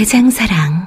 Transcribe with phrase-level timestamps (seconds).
[0.00, 0.79] 대장사랑.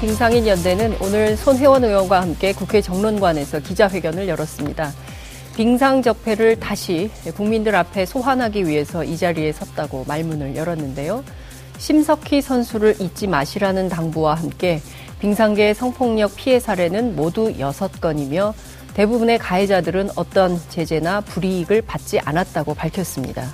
[0.00, 4.92] 빙상인 연대는 오늘 손혜원 의원과 함께 국회 정론관에서 기자회견을 열었습니다.
[5.56, 11.24] 빙상 적폐를 다시 국민들 앞에 소환하기 위해서 이 자리에 섰다고 말문을 열었는데요.
[11.78, 14.82] 심석희 선수를 잊지 마시라는 당부와 함께
[15.18, 18.52] 빙상계 성폭력 피해 사례는 모두 6건이며
[18.92, 23.50] 대부분의 가해자들은 어떤 제재나 불이익을 받지 않았다고 밝혔습니다.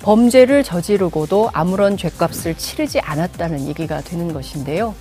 [0.00, 4.94] 범죄를 저지르고도 아무런 죄값을 치르지 않았다는 얘기가 되는 것인데요.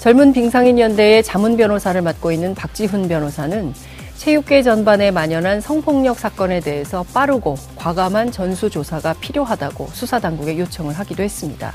[0.00, 3.74] 젊은 빙상인 연대의 자문 변호사를 맡고 있는 박지훈 변호사는
[4.16, 11.74] 체육계 전반에 만연한 성폭력 사건에 대해서 빠르고 과감한 전수조사가 필요하다고 수사당국에 요청을 하기도 했습니다.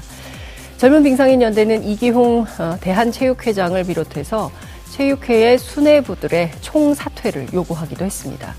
[0.77, 4.49] 젊은 빙상인 연대는 이기홍 어, 대한체육회장을 비롯해서
[4.89, 8.55] 체육회의 수뇌부들의 총사퇴를 요구하기도 했습니다.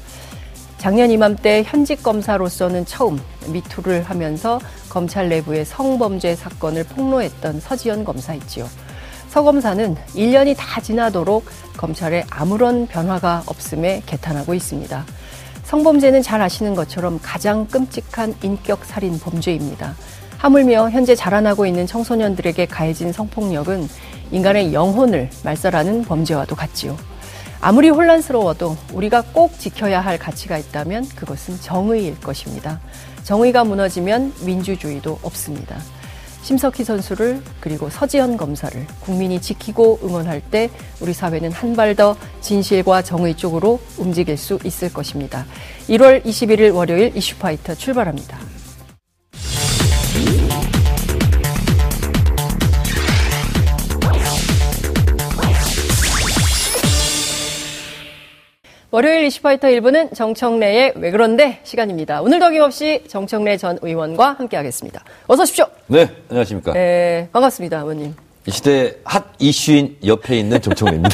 [0.78, 8.68] 작년 이맘때 현직 검사로서는 처음 미투를 하면서 검찰 내부의 성범죄 사건을 폭로했던 서지현 검사 있지요.
[9.36, 11.44] 서 검사는 1년이 다 지나도록
[11.76, 15.04] 검찰에 아무런 변화가 없음에 개탄하고 있습니다.
[15.62, 19.94] 성범죄는 잘 아시는 것처럼 가장 끔찍한 인격 살인 범죄입니다.
[20.38, 23.86] 하물며 현재 자라나고 있는 청소년들에게 가해진 성폭력은
[24.30, 26.96] 인간의 영혼을 말살하는 범죄와도 같지요.
[27.60, 32.80] 아무리 혼란스러워도 우리가 꼭 지켜야 할 가치가 있다면 그것은 정의일 것입니다.
[33.22, 35.76] 정의가 무너지면 민주주의도 없습니다.
[36.46, 40.70] 심석희 선수를 그리고 서지현 검사를 국민이 지키고 응원할 때
[41.00, 45.44] 우리 사회는 한 발 더 진실과 정의 쪽으로 움직일 수 있을 것입니다.
[45.88, 48.38] 1월 21일 월요일 이슈파이터 출발합니다.
[58.96, 62.22] 월요일 이슈파이터 1부는 정청래의 왜 그런데 시간입니다.
[62.22, 65.04] 오늘 더김없이 정청래 전 의원과 함께하겠습니다.
[65.26, 65.66] 어서 오십시오.
[65.88, 66.72] 네, 안녕하십니까.
[66.72, 68.14] 네, 반갑습니다, 의원님.
[68.46, 71.10] 이 시대 핫 이슈인 옆에 있는 정청래입니다.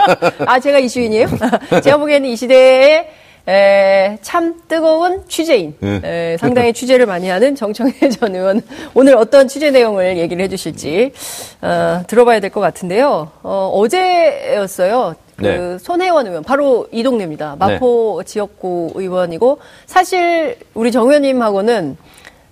[0.48, 1.26] 아, 제가 이슈인이에요?
[1.84, 3.06] 제가 보기에는 이 시대에
[3.46, 6.00] 에, 참 뜨거운 취재인, 네.
[6.04, 8.62] 에, 상당히 취재를 많이 하는 정청래 전 의원
[8.94, 11.12] 오늘 어떤 취재 내용을 얘기를 해주실지
[11.60, 13.30] 어, 들어봐야 될 것 같은데요.
[13.42, 15.16] 어, 어제였어요.
[15.36, 15.78] 그 네.
[15.78, 17.56] 손혜원 의원 바로 이 동네입니다.
[17.56, 21.96] 마포 지역구 의원이고 사실 우리 정 의원님하고는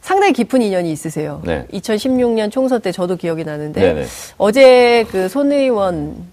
[0.03, 1.41] 상당히 깊은 인연이 있으세요.
[1.45, 1.67] 네.
[1.73, 4.05] 2016년 총선 때 저도 기억이 나는데 네네.
[4.37, 6.33] 어제 그 손 의원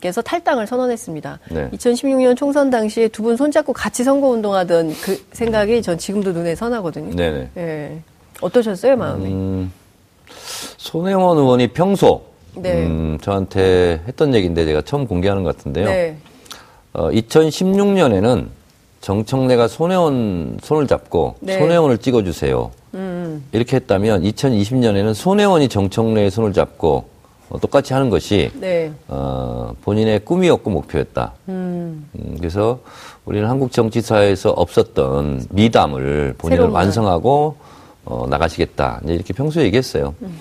[0.00, 1.38] 께서 탈당을 선언했습니다.
[1.50, 1.68] 네.
[1.72, 7.14] 2016년 총선 당시에 두 분 손잡고 같이 선거 운동하던 그 생각이 전 지금도 눈에 선하거든요.
[7.14, 7.50] 네네.
[7.56, 7.98] 예.
[8.40, 9.26] 어떠셨어요, 마음이?
[9.26, 9.72] 음,
[10.76, 12.22] 손혜원 의원이 평소
[12.56, 12.86] 네.
[12.86, 15.86] 음, 저한테 했던 얘기인데 제가 처음 공개하는 것 같은데요.
[15.86, 16.16] 네.
[16.92, 18.46] 어, 2016년에는
[19.00, 21.58] 정청래가 손혜원 손을 잡고 네.
[21.58, 22.70] 손혜원을 찍어주세요.
[22.94, 23.44] 음.
[23.52, 27.04] 이렇게 했다면 2020년에는 손혜원이 정청래의 손을 잡고
[27.48, 28.90] 어, 똑같이 하는 것이 네.
[29.06, 31.34] 어, 본인의 꿈이었고 목표였다.
[31.48, 32.08] 음.
[32.18, 32.80] 음, 그래서
[33.24, 37.56] 우리는 한국 정치사에서 없었던 미담을 본인을 완성하고
[38.04, 39.00] 어, 나가시겠다.
[39.04, 40.14] 이제 이렇게 평소에 얘기했어요.
[40.22, 40.36] 음.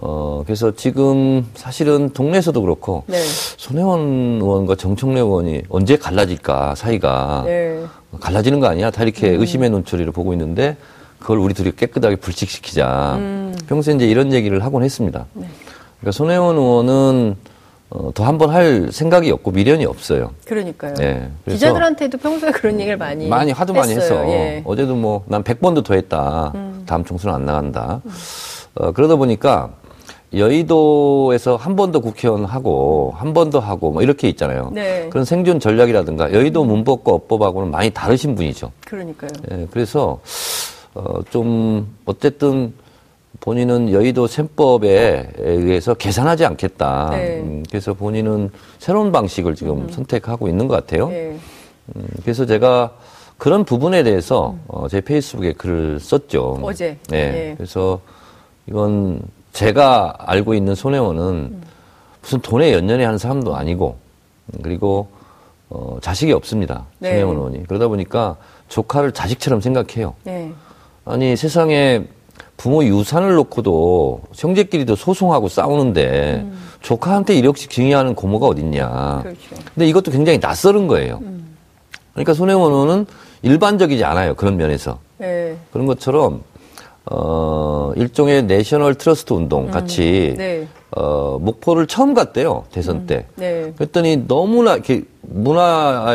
[0.00, 3.18] 어, 그래서 지금 사실은 동네에서도 그렇고 네.
[3.56, 7.84] 손혜원 의원과 정청래 의원이 언제 갈라질까 사이가 네.
[8.20, 8.90] 갈라지는 거 아니야?
[8.90, 9.40] 다 이렇게 음.
[9.40, 10.76] 의심의 눈초리를 보고 있는데
[11.18, 13.16] 그걸 우리 둘이 깨끗하게 불식시키자.
[13.16, 13.56] 음.
[13.66, 15.26] 평소에 이제 이런 얘기를 하곤 했습니다.
[15.34, 15.48] 네.
[16.00, 17.36] 그러니까 손혜원 의원은
[17.90, 20.30] 어, 더 한 번 할 생각이 없고 미련이 없어요.
[20.44, 20.94] 그러니니까요.
[20.94, 24.20] 네, 기자들한테도 평소에 그런 얘기를 많이 많이 하도 많이 했어요.
[24.20, 24.62] 해서 예.
[24.66, 26.52] 어제도 뭐 난 100번도 더 했다.
[26.54, 26.82] 음.
[26.86, 28.00] 다음 총선은 안 나간다.
[28.74, 29.70] 어, 그러다 보니까
[30.34, 34.70] 여의도에서 한 번 더 국회의원 하고 한 번 더 하고 뭐 이렇게 있잖아요.
[34.74, 35.06] 네.
[35.10, 38.70] 그런 생존 전략이라든가 여의도 문법과 어법하고는 많이 다르신 분이죠.
[38.86, 39.30] 그러니까요.
[39.52, 40.20] 예, 그래서
[40.94, 42.74] 어, 좀 어쨌든
[43.40, 47.10] 본인은 여의도 셈법에 의해서 계산하지 않겠다.
[47.12, 47.40] 네.
[47.40, 49.88] 음, 그래서 본인은 새로운 방식을 지금 음.
[49.90, 51.08] 선택하고 있는 것 같아요.
[51.12, 51.36] 예.
[51.96, 52.92] 음, 그래서 제가
[53.38, 56.58] 그런 부분에 대해서 어, 제 페이스북에 글을 썼죠.
[56.62, 56.98] 어제.
[57.08, 57.16] 네.
[57.50, 57.54] 예.
[57.56, 58.00] 그래서
[58.66, 59.20] 이건
[59.52, 61.62] 제가 알고 있는 손혜원은
[62.22, 63.96] 무슨 돈에 연연해 하는 사람도 아니고
[64.46, 65.08] 음, 그리고
[65.70, 66.84] 어, 자식이 없습니다.
[66.98, 67.10] 네.
[67.10, 67.66] 손혜원 의원이.
[67.66, 68.36] 그러다 보니까
[68.68, 70.14] 조카를 자식처럼 생각해요.
[70.24, 70.52] 네.
[71.04, 72.04] 아니 세상에
[72.56, 76.44] 부모 유산을 놓고도 형제끼리도 소송하고 싸우는데
[76.80, 79.20] 조카한테 1억씩 증여하는 고모가 어딨냐.
[79.22, 79.38] 그렇죠.
[79.74, 81.20] 근데 이것도 굉장히 낯설은 거예요.
[82.12, 83.06] 그러니까 손혜원 의원은
[83.42, 84.34] 일반적이지 않아요.
[84.34, 84.98] 그런 면에서.
[85.18, 85.56] 네.
[85.72, 86.42] 그런 것처럼
[87.10, 90.66] 어 일종의 내셔널 트러스트 운동 같이 네.
[90.90, 92.64] 어 목포를 처음 갔대요.
[92.72, 93.26] 대선 때.
[93.36, 93.72] 네.
[93.76, 95.02] 그랬더니 너무나 이렇게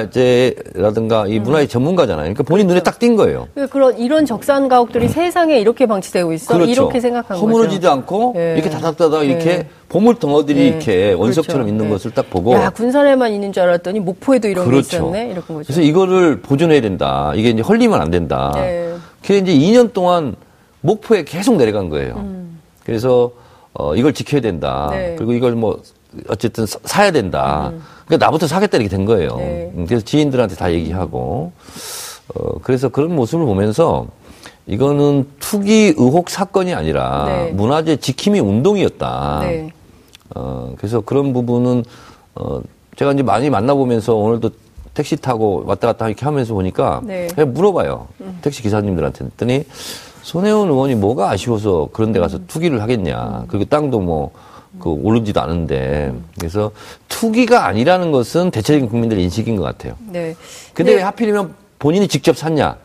[0.04, 2.24] 문화재라든가 이 문화의 전문가잖아요.
[2.24, 3.48] 그러니까 본인 눈에 딱 띈 거예요.
[3.54, 6.60] 그 그런 이런 적산 가옥들이 세상에 이렇게 방치되고 있어.
[6.66, 7.70] 이렇게 생각한 그렇죠.
[7.70, 7.92] 거죠.
[7.92, 8.54] 않고 예.
[8.56, 9.68] 이렇게 다닥다닥 이렇게 예.
[9.90, 10.68] 보물 덩어리들이 예.
[10.68, 11.74] 이렇게 원석처럼 그렇죠.
[11.74, 11.90] 있는 예.
[11.90, 14.98] 것을 딱 보고 야 군산에만 있는 줄 알았더니 목포에도 이런 게 그렇죠.
[14.98, 15.26] 있었네.
[15.32, 15.64] 이런 거죠.
[15.64, 17.34] 그래서 이거를 보존해야 된다.
[17.36, 18.52] 이게 이제 헐리면 안 된다.
[18.56, 18.94] 네.
[19.24, 20.36] 그래 이제 2년 동안
[20.88, 22.16] 목포에 계속 내려간 거예요.
[22.18, 22.60] 음.
[22.86, 23.32] 그래서
[23.74, 24.90] 어 이걸 지켜야 된다.
[24.92, 25.16] 네.
[25.18, 25.82] 그리고 이걸 뭐
[26.30, 27.72] 어쨌든 사- 사야 된다.
[28.06, 29.30] 그러니까 나부터 사겠다 이렇게 된 거예요.
[29.34, 29.38] 음.
[29.38, 29.72] 네.
[29.76, 31.52] 음, 그래서 지인들한테 다 얘기하고
[32.36, 34.08] 어 그래서 그런 모습을 보면서
[34.68, 37.52] 이거는 투기 의혹 사건이 아니라 네.
[37.52, 39.40] 문화재 지킴이 운동이었다.
[39.42, 39.74] 네.
[40.36, 41.84] 어, 그래서 그런 부분은,
[42.36, 42.60] 어,
[42.96, 44.50] 제가 이제 많이 만나보면서 오늘도
[44.94, 47.28] 택시 타고 왔다 갔다 이렇게 하면서 보니까 네.
[47.36, 48.08] 그냥 물어봐요.
[48.42, 49.26] 택시 기사님들한테.
[49.26, 49.66] 했더니
[50.24, 53.46] 손혜원 의원이 뭐가 아쉬워서 그런 데 가서 투기를 하겠냐.
[53.50, 54.32] 그리고 땅도 뭐,
[54.80, 56.14] 그 오르지도 않은데.
[56.40, 56.72] 그래서
[57.10, 59.96] 투기가 아니라는 것은 대체적인 국민들 인식인 것 같아요.
[60.10, 60.36] 네.
[60.74, 62.78] 근데 왜 하필이면 본인이 직접 샀냐.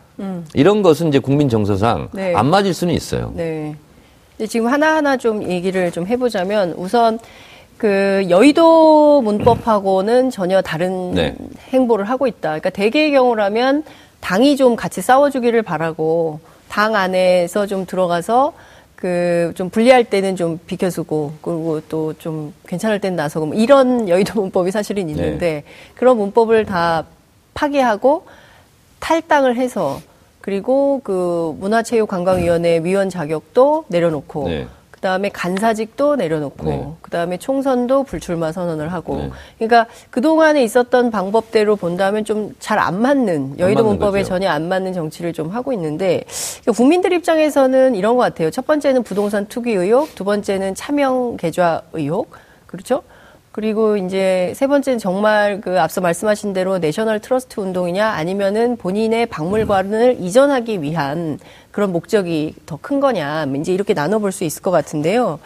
[0.53, 2.35] 이런 것은 이제 국민 정서상 네.
[2.35, 3.31] 안 맞을 수는 있어요.
[3.35, 3.75] 네.
[4.37, 7.19] 근데 지금 하나하나 좀 얘기를 좀 해보자면 우선
[7.77, 11.35] 그 여의도 문법하고는 전혀 다른 네.
[11.69, 12.49] 행보를 하고 있다.
[12.49, 13.83] 그러니까 대개의 경우라면
[14.19, 18.53] 당이 좀 같이 싸워주기를 바라고 당 안에서 좀 들어가서
[18.95, 24.41] 그 좀 불리할 때는 좀 비켜주고 그리고 또 좀 괜찮을 때는 나서고 뭐 이런 여의도
[24.41, 25.63] 문법이 사실은 있는데
[25.95, 27.05] 그런 문법을 다
[27.53, 28.25] 파기하고
[28.99, 29.99] 탈당을 해서
[30.41, 34.67] 그리고 그 문화체육관광위원회 위원 자격도 내려놓고 네.
[34.99, 36.87] 그 다음에 간사직도 내려놓고 네.
[37.01, 39.29] 그 다음에 총선도 불출마 선언을 하고 네.
[39.57, 44.23] 그러니까 그동안에 있었던 방법대로 본다면 좀 잘 안 맞는 여의도 문법에.
[44.23, 46.23] 전혀 안 맞는 정치를 좀 하고 있는데
[46.61, 48.51] 그러니까 국민들 입장에서는 이런 것 같아요.
[48.51, 52.31] 첫 번째는 부동산 투기 의혹, 두 번째는 차명 계좌 의혹.
[52.65, 53.03] 그렇죠?
[53.59, 60.15] 그리고 이제 세 번째는 정말 그 앞서 말씀하신 대로 내셔널 트러스트 운동이냐 아니면은 본인의 박물관을
[60.21, 61.37] 이전하기 위한
[61.69, 65.39] 그런 목적이 더 큰 거냐 이제 이렇게 나눠볼 수 있을 것 같은데요.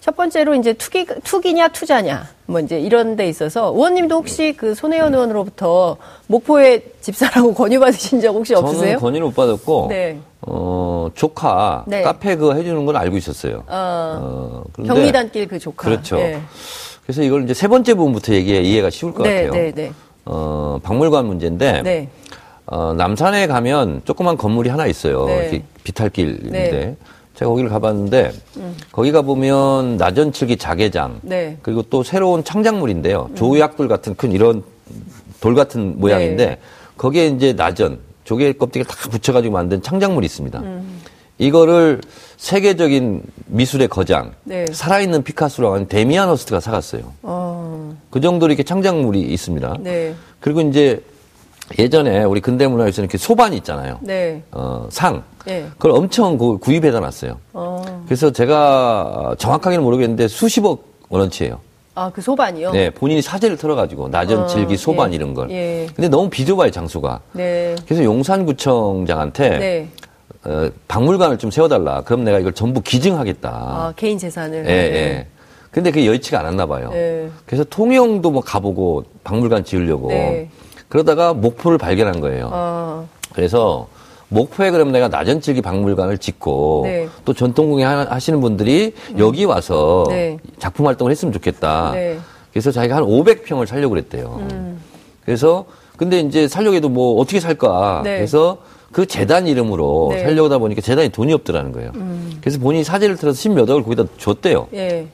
[0.00, 5.12] 첫 번째로 이제 투기 투기냐 투자냐 뭐 이제 이런 데 있어서 의원님도 혹시 그 손혜원
[5.12, 5.98] 의원으로부터
[6.28, 8.92] 목포에 집 사라고 권유 받으신 적 혹시 없으세요?
[8.92, 10.18] 저는 권유를 못 받았고 네.
[10.40, 12.00] 어, 조카 네.
[12.00, 13.64] 카페 그거 해주는 건 알고 있었어요.
[13.66, 15.84] 어, 어, 경리단길 그 조카.
[15.90, 16.16] 그렇죠.
[16.16, 16.40] 예.
[17.10, 19.52] 그래서 이걸 이제 세 번째 부분부터 얘기해 이해가 쉬울 것 네, 같아요.
[19.52, 19.92] 네, 네.
[20.26, 22.08] 어, 박물관 문제인데 네.
[22.66, 25.26] 어, 남산에 가면 조그만 건물이 하나 있어요.
[25.26, 25.38] 네.
[25.40, 26.96] 이렇게 비탈길인데 네.
[27.34, 28.30] 제가 거기를 가봤는데
[28.92, 31.56] 거기 가 보면 나전칠기 자개장 네.
[31.62, 33.30] 그리고 또 새로운 창작물인데요.
[33.34, 34.62] 조약돌 같은 큰 이런
[35.40, 36.58] 돌 같은 모양인데 네.
[36.96, 40.60] 거기에 이제 나전 조개 껍데기를 다 붙여가지고 만든 창작물이 있습니다.
[40.60, 41.00] 음.
[41.40, 42.02] 이거를
[42.36, 44.66] 세계적인 미술의 거장, 네.
[44.70, 47.02] 살아있는 피카소라고 하는 데미안 허스트가 사갔어요.
[47.22, 49.78] 어, 그 정도로 이렇게 창작물이 있습니다.
[49.80, 50.14] 네.
[50.38, 51.02] 그리고 이제
[51.78, 53.98] 예전에 우리 근대 문화에서는 이렇게 소반이 있잖아요.
[54.02, 54.42] 네.
[54.52, 55.22] 어, 상.
[55.46, 55.66] 네.
[55.78, 57.38] 그걸 엄청 그 구입해다 놨어요.
[57.54, 58.04] 어.
[58.04, 61.58] 그래서 제가 정확하게는 모르겠는데 수십억 원어치예요.
[61.94, 62.72] 아, 그 소반이요?
[62.72, 65.16] 네, 본인이 사재를 털어가지고 나전, 어, 질기, 소반 예.
[65.16, 65.50] 이런 걸.
[65.50, 65.86] 예.
[65.94, 67.20] 근데 너무 비좁아요 장소가.
[67.32, 67.74] 네.
[67.86, 69.88] 그래서 용산구청장한테 네.
[70.44, 72.02] 어, 박물관을 좀 세워달라.
[72.02, 73.48] 그럼 내가 이걸 전부 기증하겠다.
[73.50, 74.64] 아, 개인 재산을.
[74.66, 75.26] 예, 예.
[75.70, 76.90] 근데 그게 여의치가 않았나 봐요.
[76.92, 77.28] 네.
[77.46, 80.48] 그래서 통영도 뭐 가보고 박물관 지으려고 네.
[80.88, 82.50] 그러다가 목포를 발견한 거예요.
[82.52, 83.86] 어, 그래서
[84.30, 87.08] 목포에 그럼 내가 나전칠기 박물관을 짓고 네.
[87.24, 90.38] 또 전통공예 하- 하시는 분들이 여기 와서 네.
[90.58, 91.92] 작품 활동을 했으면 좋겠다.
[91.94, 92.18] 네.
[92.50, 94.38] 그래서 자기가 한 500평을 살려고 그랬대요.
[94.50, 94.80] 음.
[95.24, 95.66] 그래서
[95.96, 98.00] 근데 이제 살려고 해도 뭐 어떻게 살까?
[98.02, 98.16] 네.
[98.16, 98.58] 그래서
[98.92, 100.20] 그 재단 이름으로 네.
[100.20, 100.24] 음.
[100.24, 101.92] 살려고 하다 보니까 재단이 돈이 없더라는 거예요.
[102.40, 104.68] 그래서 본인이 사재를 틀어서 10몇 억을 거기다 줬대요.
[104.74, 105.06] 예.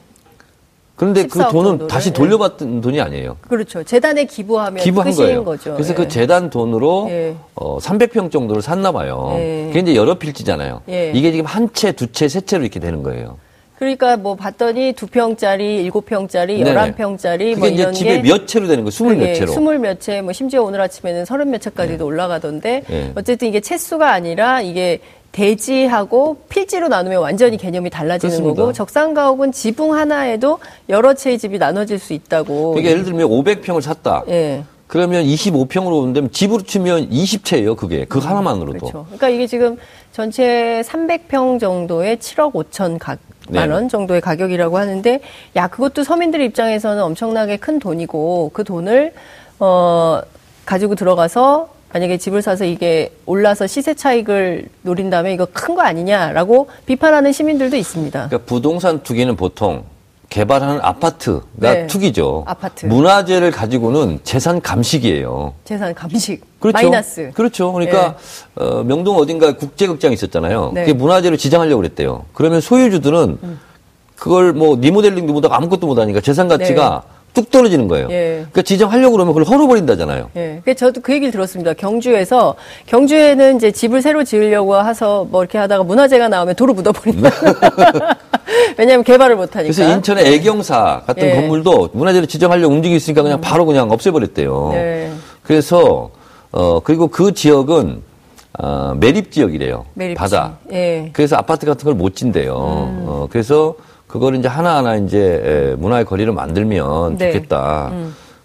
[0.97, 1.89] 그런데 그 14억 돈은 정도를.
[1.89, 2.13] 다시 예.
[2.15, 3.37] 돌려받은 돈이 아니에요.
[3.43, 3.85] 그렇죠.
[3.85, 5.45] 재단에 기부하면 기부한 거예요.
[5.45, 5.75] 거죠.
[5.75, 5.95] 그래서 예.
[5.95, 7.37] 그 재단 돈으로 예.
[7.55, 9.35] 어, 300평 정도를 샀나 봐요.
[9.37, 9.65] 예.
[9.67, 10.81] 그게 이제 여러 필지잖아요.
[10.89, 11.13] 예.
[11.15, 13.37] 이게 지금 한 채, 두 채, 세 채로 이렇게 되는 거예요.
[13.79, 16.71] 그러니까 뭐 봤더니 두 평짜리, 일곱 평짜리, 네네.
[16.71, 18.91] 열한 평짜리 그게 뭐 이제 이런 집에 게몇 채로 되는 거예요.
[18.91, 19.53] 스물 몇 예, 채로.
[19.53, 23.13] 스물 몇 채, 뭐 심지어 오늘 아침에는 서른 몇 채까지도 올라가던데 예.
[23.15, 25.01] 어쨌든 이게 채수가 아니라 이게
[25.33, 28.63] 대지하고 필지로 나누면 완전히 개념이 달라지는 그렇습니다.
[28.63, 32.71] 거고 적산가옥은 지붕 하나에도 여러 채의 집이 나눠질 수 있다고.
[32.71, 34.25] 그러니까 예를 들면 500평을 샀다.
[34.29, 34.65] 예.
[34.87, 37.77] 그러면 25평으로 온다면 집으로 치면 20채예요.
[37.77, 38.79] 그게 그 하나만으로도.
[38.79, 39.05] 그렇죠.
[39.07, 39.77] 그러니까 이게 지금
[40.17, 43.19] 전체 300평 정도의 7억 5천 가,
[43.51, 43.61] 네.
[43.61, 45.21] 만원 정도의 가격이라고 하는데
[45.57, 49.13] 야 그것도 서민들 입장에서는 엄청나게 큰 돈이고 그 돈을
[49.61, 50.23] 어
[50.65, 57.33] 가지고 들어가서 만약에 집을 사서 이게 올라서 시세 차익을 노린다면 이거 큰 거 아니냐라고 비판하는
[57.33, 58.29] 시민들도 있습니다.
[58.29, 59.85] 그러니까 부동산 투기는 보통
[60.31, 61.87] 개발하는 아파트가 네.
[61.89, 62.45] 투기죠.
[62.47, 62.87] 아파트.
[62.87, 65.53] 문화재를 가지고는 재산 감식이에요.
[65.65, 66.43] 재산 감식
[66.73, 66.91] 그렇죠.
[66.91, 67.31] 마이너스.
[67.35, 67.73] 그렇죠.
[67.73, 68.17] 그러니까
[68.55, 70.73] 어, 명동 어딘가 국제극장이 있었잖아요.
[70.75, 70.81] 네.
[70.83, 72.25] 그게 문화재로 지정하려고 그랬대요.
[72.33, 73.39] 그러면 소유주들은
[74.17, 77.03] 그걸 뭐 리모델링도 못하고 아무것도 못하니까 재산 가치가
[77.37, 78.09] 뚝 떨어지는 거예요.
[78.11, 78.37] 예.
[78.37, 80.31] 그러니까 지정하려고 그러면 그걸 헐어버린다잖아요.
[80.37, 80.63] 예.
[80.65, 81.75] 그 저도 그 얘기를 들었습니다.
[81.75, 82.55] 경주에서
[82.87, 87.31] 경주에는 이제 집을 새로 지으려고 해서 뭐 이렇게 하다가 문화재가 나오면 도로 묻어버린다.
[88.79, 89.75] 왜냐하면 개발을 못 하니까.
[89.75, 91.35] 그래서 인천의 애경사 같은 예.
[91.35, 94.71] 건물도 문화재로 지정하려고 움직일 수 있으니까 그냥 바로 그냥 없애버렸대요.
[94.73, 95.13] 네.
[95.43, 96.11] 그래서
[96.53, 98.03] 어 그리고 그 지역은
[98.59, 99.85] 어, 매립 지역이래요.
[99.95, 100.19] 매립지.
[100.19, 100.57] 바다.
[100.73, 101.11] 예.
[101.13, 102.55] 그래서 아파트 같은 걸못 진대요.
[102.55, 103.05] 음.
[103.07, 103.75] 어, 그래서
[104.07, 107.33] 그거를 이제 하나하나 이제 에, 문화의 거리를 만들면 네.
[107.33, 107.93] 좋겠다.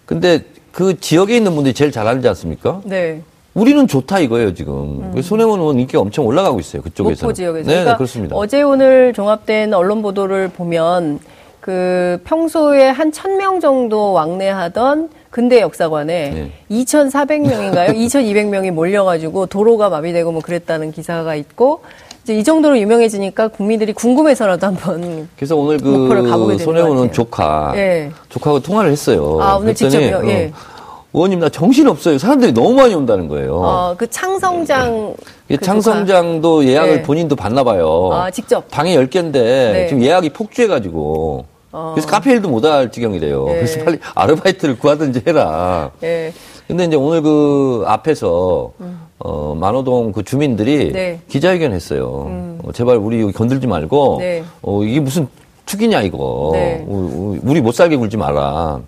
[0.05, 0.43] 근데
[0.73, 2.81] 그 지역에 있는 분들이 제일 잘 알지 않습니까?
[2.83, 3.21] 네.
[3.53, 5.11] 우리는 좋다 이거예요, 지금.
[5.11, 7.25] 그래서 손혜원 의원 인기가 엄청 올라가고 있어요, 그쪽에서.
[7.25, 7.67] 목포 지역에서.
[7.67, 8.35] 네, 그러니까 그렇습니다.
[8.35, 11.19] 어제 오늘 종합된 언론 보도를 보면
[11.59, 16.51] 그 평소에 한 1000명 정도 왕래하던 근대 역사관에 네.
[16.69, 17.95] 2,400명인가요?
[17.95, 21.81] 2,200명이 몰려가지고 도로가 마비되고 뭐 그랬다는 기사가 있고
[22.23, 26.93] 이제 이 정도로 유명해지니까 국민들이 궁금해서라도 한번 그래서 오늘 목포를 가보게 그 되는 손혜원 것
[26.93, 27.13] 의원 같아요.
[27.13, 28.11] 조카, 예.
[28.29, 29.39] 조카하고 통화를 했어요.
[29.41, 30.21] 아, 오늘 직접요?
[30.29, 30.51] 예.
[30.53, 32.17] 어, 의원님 나 정신 없어요.
[32.17, 33.55] 사람들이 너무 많이 온다는 거예요.
[33.55, 35.15] 어, 그 창성장
[35.47, 37.01] 이게 그 창성장도 예약을 네.
[37.01, 38.09] 본인도 받나 봐요.
[38.13, 38.69] 아, 직접?
[38.69, 39.87] 방이 10 개인데 네.
[39.87, 41.91] 지금 예약이 폭주해가지고 어.
[41.95, 43.45] 그래서 카페 일도 못 할 지경이래요.
[43.45, 43.53] 네.
[43.55, 45.91] 그래서 빨리 아르바이트를 구하든지 해라.
[46.03, 46.33] 예.
[46.67, 48.71] 근데 이제 오늘 그 앞에서
[49.19, 50.93] 어, 만호동 그 주민들이 음.
[50.93, 51.11] 네.
[51.11, 51.21] 음.
[51.27, 52.57] 기자회견 했어요.
[52.63, 54.43] 어, 제발 우리 여기 건들지 말고 네.
[54.61, 55.27] 어, 이게 무슨
[55.65, 56.51] 투기냐 이거.
[56.53, 56.83] 네.
[56.87, 58.81] 우리 못 살게 굴지 마라.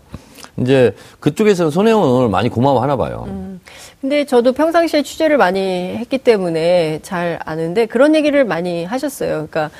[0.58, 3.24] 이제 그쪽에서는 손혜원을 많이 고마워하나 봐요.
[3.28, 3.60] 음.
[4.02, 9.48] 근데 저도 평상시에 취재를 많이 했기 때문에 잘 아는데 그런 얘기를 많이 하셨어요.
[9.50, 9.72] 그러니까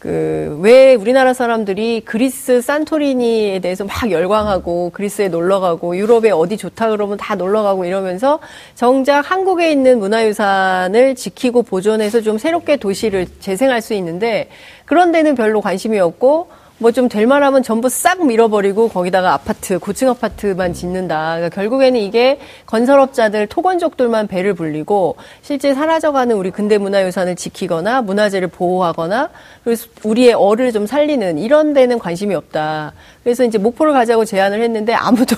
[0.00, 6.90] 그 왜 우리나라 사람들이 그리스 산토리니에 대해서 막 열광하고 그리스에 놀러 가고 유럽에 어디 좋다
[6.90, 8.40] 그러면 다 놀러 가고 이러면서
[8.74, 14.48] 정작 한국에 있는 문화유산을 지키고 보존해서 좀 새롭게 도시를 재생할 수 있는데
[14.84, 16.48] 그런 데는 별로 관심이 없고
[16.80, 21.34] 뭐 좀 될 만하면 전부 싹 밀어버리고 거기다가 아파트, 고층 아파트만 짓는다.
[21.36, 29.28] 그러니까 결국에는 이게 건설업자들, 토건족들만 배를 불리고 실제 사라져가는 우리 근대 문화유산을 지키거나 문화재를 보호하거나
[29.62, 32.94] 그래서 우리의 어를 좀 살리는 이런 데는 관심이 없다.
[33.22, 35.36] 그래서 이제 목포를 가자고 제안을 했는데 아무도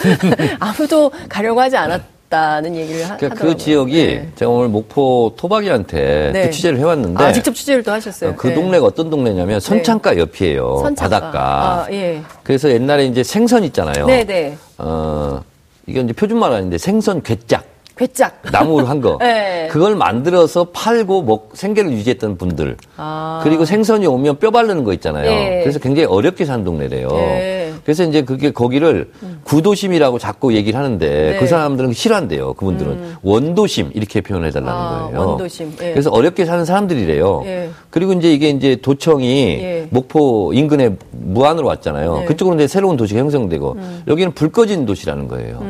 [0.60, 3.52] 아무도 가려고 하지 않았 다는 얘기를 하, 그러니까 하더라고요.
[3.52, 4.28] 그 지역이 네.
[4.34, 6.44] 제가 오늘 목포 토박이한테 네.
[6.46, 8.34] 또 취재를 해왔는데 아, 직접 취재를 또 하셨어요.
[8.36, 8.54] 그 네.
[8.54, 10.78] 동네가 어떤 동네냐면 선창가 옆이에요.
[10.82, 11.20] 선창가.
[11.20, 11.40] 바닷가.
[11.40, 12.22] 아, 예.
[12.42, 14.06] 그래서 옛날에 이제 생선 있잖아요.
[14.06, 14.56] 네, 네.
[14.78, 15.40] 어,
[15.86, 17.64] 이건 이제 표준말 아닌데 생선 괴짝.
[17.96, 18.42] 괴짝.
[18.52, 19.16] 나무로 한 거.
[19.22, 19.68] 네.
[19.70, 22.76] 그걸 만들어서 팔고 먹, 생계를 유지했던 분들.
[22.96, 23.40] 아.
[23.42, 25.30] 그리고 생선이 오면 뼈 바르는 거 있잖아요.
[25.30, 25.60] 예.
[25.62, 27.08] 그래서 굉장히 어렵게 산 동네래요.
[27.12, 27.65] 예.
[27.86, 29.12] 그래서 이제 그게 거기를
[29.44, 31.36] 구도심이라고 자꾸 얘기를 하는데 네.
[31.36, 31.38] 음.
[31.38, 32.54] 그 사람들은 싫어한대요.
[32.54, 35.20] 그분들은 원도심 이렇게 표현해 달라는 아, 거예요.
[35.20, 35.72] 원도심.
[35.80, 35.92] 예.
[35.92, 37.42] 그래서 어렵게 사는 사람들이래요.
[37.46, 37.70] 예.
[37.90, 39.28] 그리고 이제 이게 이제 도청이
[39.62, 39.86] 예.
[39.90, 42.14] 목포 인근에 무안으로 왔잖아요.
[42.16, 42.20] 네.
[42.22, 42.26] 음.
[42.26, 43.76] 그쪽으로 이제 새로운 도시가 형성되고
[44.08, 45.60] 여기는 불 꺼진 도시라는 거예요.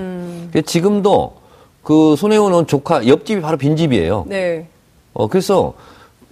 [0.51, 1.35] 그래서 지금도
[1.83, 4.25] 그 손혜원 의원 조카 옆집이 바로 빈집이에요.
[4.27, 4.69] 네.
[5.13, 5.75] 어, 그래서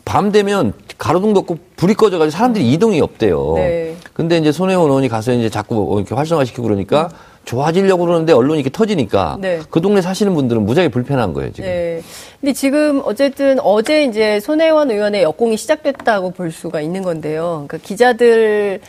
[0.07, 3.53] 밤 되면 가로등도 없고 불이 꺼져가지고 사람들이 이동이 없대요.
[3.57, 3.97] 네.
[4.15, 7.11] 근데 이제 손혜원 의원이 가서 이제 자꾸 이렇게 활성화시키고 그러니까
[7.45, 9.61] 좋아지려고 그러는데 언론이 이렇게 터지니까 네.
[9.69, 11.69] 그 동네 사시는 분들은 무지하게 불편한 거예요, 지금.
[11.69, 12.01] 네.
[12.41, 17.65] 근데 지금 어쨌든 어제 이제 손혜원 의원의 역공이 시작됐다고 볼 수가 있는 건데요.
[17.67, 18.81] 그러니까 기자들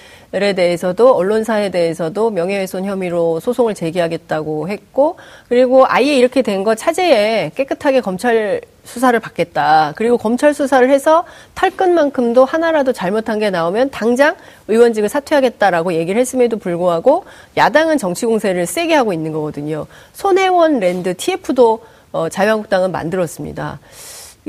[0.44, 5.16] 에 대해서도 언론사에 대해서도 명예훼손 혐의로 소송을 제기하겠다고 했고
[5.48, 9.94] 그리고 아예 이렇게 된 거 차제에 깨끗하게 검찰 수사를 받겠다.
[9.96, 11.24] 그리고 검찰 수사를 해서
[11.54, 14.36] 탈끝만큼도 하나라도 잘못한 게 나오면 당장
[14.68, 17.26] 의원직을 사퇴하겠다라고 얘기를 했음에도 불구하고
[17.56, 19.86] 야당은 정치 공세를 세게 하고 있는 거거든요.
[20.14, 23.80] 손혜원 랜드 TF도 어, 자유한국당은 만들었습니다.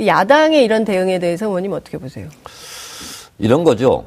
[0.06, 2.28] 야당의 이런 대응에 대해서 의원님 어떻게 보세요?
[3.38, 4.04] 이런 거죠.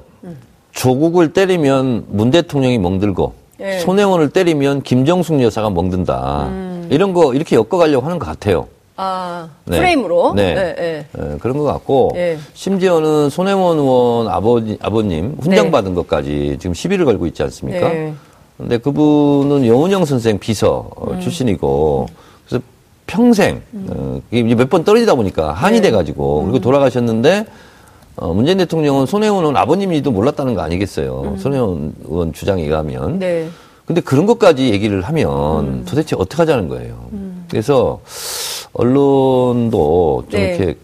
[0.79, 3.79] 조국을 때리면 문 대통령이 멍들고 예.
[3.79, 6.47] 손혜원을 때리면 김정숙 여사가 멍든다.
[6.47, 6.87] 음.
[6.89, 8.67] 이런 거 이렇게 엮어가려고 하는 것 같아요.
[8.95, 9.77] 아, 네.
[9.77, 10.33] 프레임으로?
[10.35, 10.53] 네.
[10.53, 11.05] 네, 네.
[11.17, 12.37] 예, 그런 것 같고 예.
[12.53, 17.89] 심지어는 손혜원 의원 아버지, 아버님 훈장 받은 것까지 지금 시비를 걸고 있지 않습니까?
[17.89, 18.13] 네.
[18.57, 21.19] 근데 그분은 영은영 선생 비서 어, 음.
[21.19, 22.07] 출신이고
[22.47, 22.63] 그래서
[23.05, 25.89] 평생 어, 이게 몇번 떨어지다 보니까 한이 네.
[25.89, 26.43] 돼가지고 음.
[26.45, 27.45] 그리고 돌아가셨는데
[28.19, 31.37] 어, 문재인 대통령은 손혜원 의원 아버님이도 몰랐다는 거 아니겠어요?
[31.39, 33.13] 손혜원 의원 주장에 의하면.
[33.13, 33.19] 음.
[33.19, 33.47] 네.
[33.85, 35.85] 근데 그런 것까지 얘기를 하면 음.
[35.87, 37.09] 도대체 어떻게 하자는 거예요.
[37.49, 38.01] 그래서
[38.73, 40.55] 언론도 좀 네.
[40.55, 40.77] 이렇게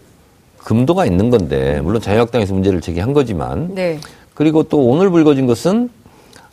[0.58, 4.00] 금도가 있는 건데 물론 자유한국당에서 문제를 제기한 거지만 네.
[4.34, 5.88] 그리고 또 오늘 불거진 것은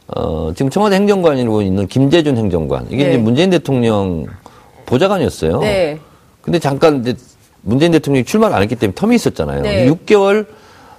[0.07, 3.09] 어, 지금 청와대 행정관으로 있는 김재준 행정관 이게 네.
[3.09, 4.27] 이제 문재인 대통령
[4.85, 5.59] 보좌관이었어요.
[5.61, 5.97] 네.
[6.41, 7.15] 근데 잠깐 이제
[7.61, 9.61] 문재인 대통령이 출마를 안 했기 때문에 텀이 있었잖아요.
[9.61, 9.89] 네.
[9.89, 10.45] 6개월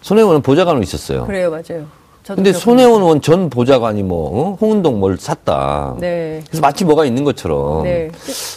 [0.04, 1.24] 손혜원은 보좌관으로 있었어요.
[1.24, 1.86] 그래요, 맞아요.
[2.26, 2.52] 근데.
[2.52, 4.58] 손혜원 의원 전 보좌관이 뭐 어?
[4.60, 5.96] 홍은동 뭘 샀다.
[5.98, 6.42] 네.
[6.46, 7.84] 그래서 마치 뭐가 있는 것처럼.
[7.84, 8.10] 네.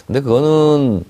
[0.06, 1.06] 근데 그거는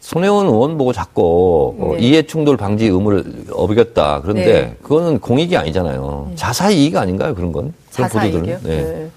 [0.00, 2.00] 손혜원 의원 보고 자꾸 어, 네.
[2.00, 4.20] 이해 충돌 방지 의무를 어기겠다.
[4.22, 4.76] 그런데 네.
[4.82, 6.30] 그거는 공익이 아니잖아요.
[6.36, 7.34] 자사 이익 아닌가요?
[7.34, 7.74] 그런 건?
[7.92, 8.40] 그런 자사 이익이요?
[8.40, 8.62] 보도들은?
[8.62, 8.84] 네.
[8.84, 9.10] 네.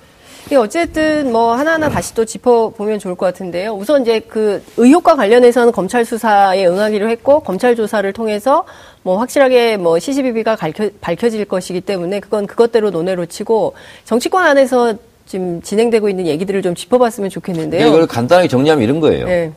[0.48, 3.74] 이게 어쨌든 뭐 하나하나 다시 또 짚어보면 좋을 것 같은데요.
[3.74, 8.66] 우선 이제 그 의혹과 관련해서는 검찰 수사에 응하기로 했고 검찰 조사를 통해서
[9.04, 13.74] 뭐 확실하게 뭐 시시비비가 밝혀, 밝혀질 것이기 때문에 그건 그것대로 논외로 치고
[14.06, 14.96] 정치권 안에서
[15.26, 17.88] 지금 진행되고 있는 얘기들을 좀 짚어봤으면 좋겠는데요.
[17.88, 19.26] 이걸 간단하게 정리하면 이런 거예요.
[19.26, 19.52] 네.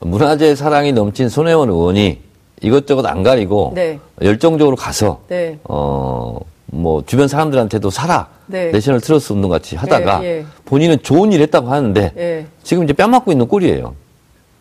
[0.00, 2.18] 문화재 사랑이 넘친 손혜원 의원이
[2.62, 3.98] 이것저것 안 가리고 네.
[4.22, 5.58] 열정적으로 가서 네.
[5.64, 8.28] 어, 뭐, 주변 사람들한테도 살아.
[8.46, 8.70] 네.
[8.70, 10.44] 내셔널 트러스 운동 같이 하다가 예, 예.
[10.64, 12.46] 본인은 좋은 일 했다고 하는데 예.
[12.62, 13.94] 지금 이제 뺨 맞고 있는 꼴이에요.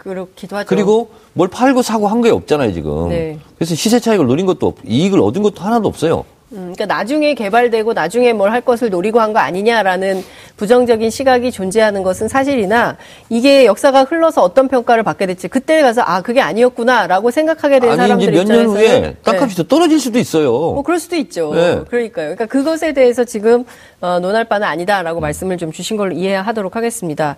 [0.10, 0.68] 그렇기도 하죠.
[0.68, 3.10] 그리고 뭘 팔고 사고 한 게 없잖아요, 지금.
[3.10, 3.38] 네.
[3.58, 6.24] 그래서 시세 차익을 노린 것도 없, 이익을 얻은 것도 하나도 없어요.
[6.52, 10.24] 음, 그러니까 나중에 개발되고 나중에 뭘 할 것을 노리고 한 거 아니냐라는
[10.58, 12.98] 부정적인 시각이 존재하는 것은 사실이나
[13.30, 17.98] 이게 역사가 흘러서 어떤 평가를 받게 될지 그때 가서 아 그게 아니었구나라고 생각하게 된 아니,
[17.98, 20.52] 사람들 이제 몇년 입장에서는 후에 땅값이 더 떨어질 수도 있어요.
[20.52, 21.52] 뭐 그럴 수도 있죠.
[21.54, 21.82] 네.
[21.90, 22.36] 그러니까요.
[22.36, 23.66] 그러니까 그것에 대해서 지금
[24.00, 27.36] 어, 논할 바는 아니다라고 말씀을 좀 주신 걸로 이해하도록 하겠습니다.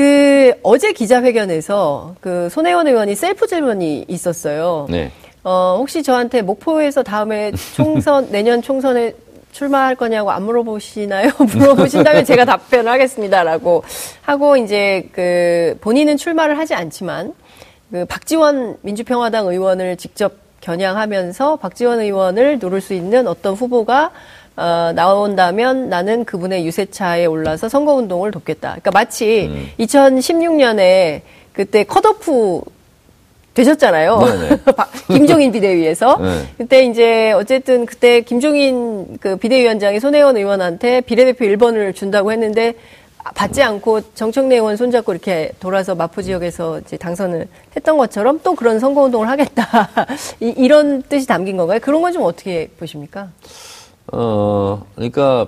[0.00, 4.86] 그 어제 기자회견에서 그 손혜원 의원이 셀프 질문이 있었어요.
[4.88, 5.12] 네.
[5.44, 9.12] 어, 혹시 저한테 목포에서 다음에 총선, 내년 총선에
[9.52, 11.32] 출마할 거냐고 안 물어보시나요?
[11.54, 13.84] 물어보신다면 제가 답변을 하겠습니다라고
[14.22, 17.34] 하고 이제 그 본인은 출마를 하지 않지만
[17.92, 20.32] 그 박지원 민주평화당 의원을 직접
[20.62, 24.12] 겨냥하면서 박지원 의원을 노릴 수 있는 어떤 후보가
[24.60, 28.68] 어, 나온다면 나는 그분의 유세차에 올라서 선거운동을 돕겠다.
[28.70, 29.68] 그러니까 마치 음.
[29.80, 31.22] 2016년에
[31.54, 32.60] 그때 컷오프
[33.54, 34.18] 되셨잖아요.
[34.20, 34.62] 네네.
[34.76, 36.18] 박- 김종인 비대위에서.
[36.20, 36.42] 네.
[36.58, 42.74] 그때 이제 어쨌든 그때 김종인 그 비대위원장이 손혜원 의원한테 비례대표 1번을 준다고 했는데
[43.34, 48.78] 받지 않고 정청래 의원 손잡고 이렇게 돌아서 마포 지역에서 이제 당선을 했던 것처럼 또 그런
[48.78, 49.88] 선거운동을 하겠다.
[50.40, 51.80] 이, 이런 뜻이 담긴 건가요?
[51.82, 53.28] 그런 건 좀 어떻게 보십니까?
[54.12, 55.46] 어, 그러니까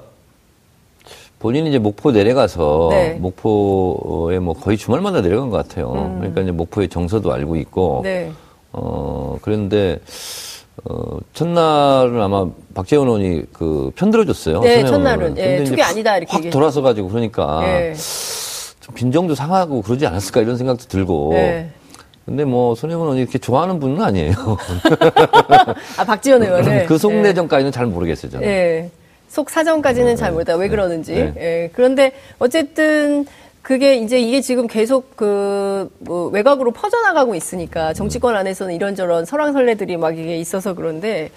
[1.38, 3.14] 본인이 이제 목포 내려가서 네.
[3.14, 5.90] 목포에 뭐 거의 주말마다 내려간 것 같아요.
[6.18, 8.02] 그러니까 이제 목포의 정서도 알고 있고, 음.
[8.04, 8.30] 네.
[8.72, 9.98] 어, 그런데,
[10.84, 14.60] 어, 첫날은 아마 박재원 의원이 그 편들어줬어요.
[14.60, 15.36] 네, 첫날은.
[15.36, 16.56] 예, 투기 아니다, 이렇게 확 얘기했죠.
[16.56, 17.92] 돌아서 가지고 그러니까 네.
[18.80, 21.30] 좀 빈정도 상하고 그러지 않았을까 이런 생각도 들고.
[21.32, 21.70] 네.
[22.24, 24.32] 근데 뭐 손혜원 의원이 이렇게 좋아하는 분은 아니에요.
[25.98, 26.86] 아, 박지원 의원을.
[26.86, 28.46] 그 속내정까지는 잘 모르겠어요, 저는.
[28.46, 28.90] 예.
[29.28, 30.56] 속 사정까지는 잘 모르다.
[30.56, 31.14] 왜 그러는지.
[31.14, 31.34] 네.
[31.36, 31.70] 예.
[31.72, 33.26] 그런데 어쨌든
[33.62, 40.18] 그게 이제 이게 지금 계속 그, 뭐 외곽으로 퍼져나가고 있으니까 정치권 안에서는 이런저런 설왕설래들이 막
[40.18, 41.30] 이게 있어서 그런데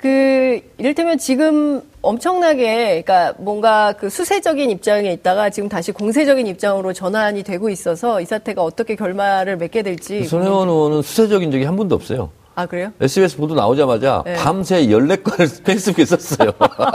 [0.00, 7.42] 그, 이를테면 지금 엄청나게, 그러니까 뭔가 그 수세적인 입장에 있다가 지금 다시 공세적인 입장으로 전환이
[7.42, 10.24] 되고 있어서 이 사태가 어떻게 결말을 맺게 될지.
[10.24, 12.30] 손혜원 의원은 수세적인 적이 한 번도 없어요.
[12.54, 12.92] 아, 그래요?
[13.00, 14.34] SBS 보도 나오자마자 네.
[14.34, 16.50] 밤새 14건을 페이스북에 썼어요.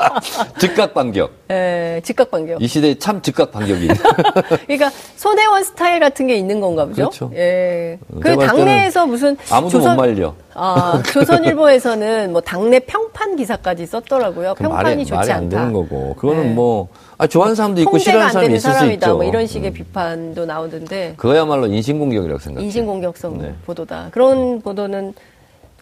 [0.60, 1.32] 즉각 반격.
[1.50, 2.62] 예, 즉각 반격.
[2.62, 3.88] 이 시대에 참 즉각 반격이.
[4.68, 7.10] 그러니까 손혜원 스타일 같은 게 있는 건가 보죠.
[7.10, 7.32] 그렇죠.
[7.36, 7.98] 예.
[8.12, 10.36] 어, 그 당내에서 무슨 아무도 못 말려.
[10.54, 14.54] 아, 조선일보에서는 뭐 당내 평판 기사까지 썼더라고요.
[14.56, 15.38] 그 평판이 말이, 좋지 말이 않다.
[15.38, 16.16] 안 되는 거고.
[16.16, 16.54] 그거는 네.
[16.54, 19.16] 뭐 아, 좋아하는 사람도 있고 싫어하는 사람이 있을 수 있죠.
[19.16, 19.74] 뭐 이런 식의 음.
[19.74, 21.14] 비판도 나오던데.
[21.18, 22.66] 그거야말로 인신공격이라고 생각해요.
[22.66, 23.54] 인신공격성 네.
[23.66, 24.10] 보도다.
[24.12, 25.14] 그런 보도는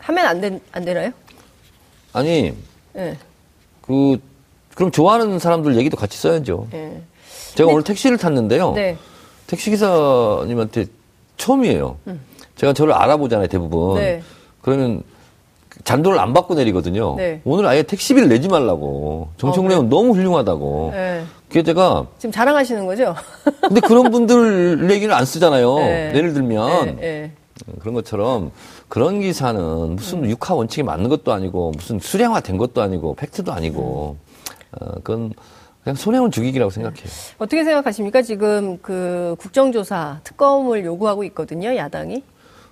[0.04, 1.12] 하면 안, 되, 안 되나요?
[2.12, 2.54] 아니,
[2.94, 3.18] 네.
[3.82, 4.18] 그,
[4.76, 6.68] 그럼 좋아하는 사람들 얘기도 같이 써야죠.
[6.72, 7.02] 네.
[7.56, 8.74] 제가 오늘 택시를 탔는데요.
[8.74, 8.98] 네.
[9.48, 10.86] 택시기사님한테
[11.38, 11.98] 처음이에요.
[12.08, 12.20] 음.
[12.56, 13.96] 제가 저를 알아보잖아요, 대부분.
[13.96, 14.22] 네.
[14.62, 15.04] 그러면
[15.84, 17.16] 잔돈을 안 받고 내리거든요.
[17.16, 17.42] 네.
[17.46, 19.30] 오늘 아예 택시비를 내지 말라고.
[19.38, 20.92] 정청래는 어, 너무 훌륭하다고.
[20.94, 21.24] 네.
[21.48, 23.16] 그게 제가 지금 자랑하시는 거죠?
[23.62, 25.76] 근데 그런 분들 얘기를 안 쓰잖아요.
[25.80, 26.12] 네.
[26.16, 27.32] 예를 들면 네, 네.
[27.80, 28.52] 그런 것처럼
[28.88, 30.30] 그런 기사는 무슨 음.
[30.30, 34.78] 육하 원칙에 맞는 것도 아니고 무슨 수량화된 것도 아니고 팩트도 아니고 음.
[34.80, 35.34] 어, 그건
[35.84, 37.06] 그냥 손해원 죽이기라고 생각해요.
[37.38, 38.22] 어떻게 생각하십니까?
[38.22, 42.24] 지금 그 국정조사 특검을 요구하고 있거든요, 야당이.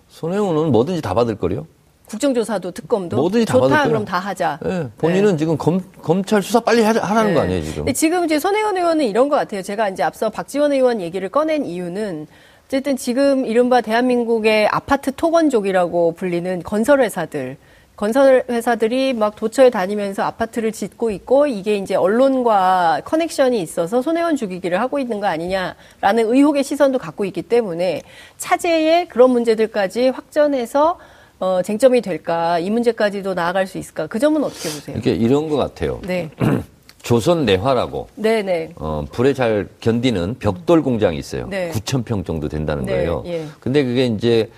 [0.08, 1.68] 손해원은 뭐든지 다 받을 거요.
[2.06, 4.60] 국정조사도 특검도 뭐든지 다 좋다 그럼 다 하자.
[4.62, 5.38] 네, 본인은 네.
[5.38, 7.34] 지금 검, 검찰 수사 빨리 하, 라는 네.
[7.34, 7.94] 거 아니에요 지금?
[7.94, 9.62] 지금 이제 손혜원 의원은 이런 것 같아요.
[9.62, 12.28] 제가 이제 앞서 박지원 의원 얘기를 꺼낸 이유는
[12.72, 17.58] 어쨌든 지금 이른바 대한민국의 아파트 토건족이라고 불리는 건설회사들.
[17.98, 24.80] 건설 회사들이 막 도처에 다니면서 아파트를 짓고 있고 이게 이제 언론과 커넥션이 있어서 손해원 죽이기를
[24.80, 28.04] 하고 있는 거 아니냐라는 의혹의 시선도 갖고 있기 때문에
[28.38, 30.98] 차제의 그런 문제들까지 확전해서
[31.42, 34.96] 어, 쟁점이 될까 이 문제까지도 나아갈 수 있을까 그 점은 어떻게 보세요?
[34.98, 36.00] 이게 이런 것 같아요.
[36.08, 36.30] 네.
[37.02, 38.74] 조선 내화라고 네네.
[38.76, 41.48] 어, 불에 잘 견디는 벽돌 공장이 있어요.
[41.50, 41.72] 네.
[41.72, 42.94] 9천 평 정도 된다는 네.
[42.94, 43.24] 거예요.
[43.26, 43.46] 예.
[43.60, 44.50] 근데 그게 이제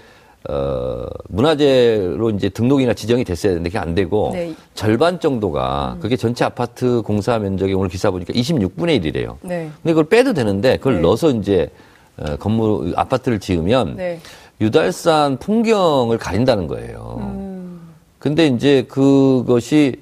[0.49, 4.53] 어, 문화재로 이제 등록이나 지정이 됐어야 되는데 그게 안 되고 네.
[4.73, 5.99] 절반 정도가 음.
[6.01, 9.37] 그게 전체 아파트 공사 면적이 오늘 기사 보니까 26분의 1이래요.
[9.41, 9.69] 네.
[9.81, 11.01] 근데 그걸 빼도 되는데 그걸 네.
[11.01, 11.69] 넣어서 이제
[12.17, 14.19] 어, 건물 아파트를 지으면 네.
[14.59, 17.17] 유달산 풍경을 가린다는 거예요.
[17.21, 17.79] 음.
[18.19, 19.95] 근데 이제 그것이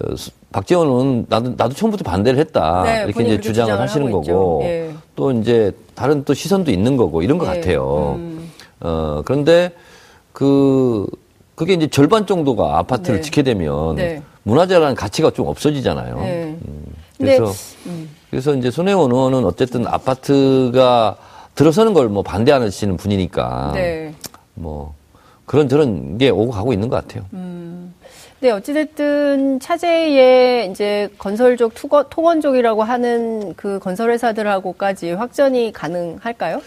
[0.00, 0.14] 어,
[0.52, 4.90] 박지원은 나도 나도 처음부터 반대를 했다 네, 이렇게 이제 주장을 하시는 거고 예.
[5.14, 7.60] 또 이제 다른 또 시선도 있는 거고 이런 것 예.
[7.60, 8.14] 같아요.
[8.18, 8.50] 음.
[8.80, 9.72] 어 그런데
[10.32, 11.06] 그
[11.54, 13.22] 그게 이제 절반 정도가 아파트를 네.
[13.22, 14.22] 짓게 되면 네.
[14.44, 16.16] 문화재라는 가치가 좀 없어지잖아요.
[16.20, 16.56] 네.
[16.66, 16.84] 음,
[17.18, 17.52] 그래서
[17.86, 18.08] 음.
[18.30, 21.16] 그래서 이제 손혜원 의원은 어쨌든 아파트가
[21.56, 24.14] 들어서는 걸 뭐 반대하시는 분이니까 네.
[24.54, 24.94] 뭐
[25.44, 27.24] 그런 저런 게 오고 가고 있는 것 같아요.
[28.38, 28.40] 음.
[28.40, 36.60] 네, 어찌됐든 차제의 이제 건설적 투거, 통원족이라고 하는 그 건설회사들하고까지 확전이 가능할까요?